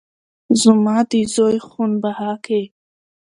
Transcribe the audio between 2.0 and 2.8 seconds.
بها کې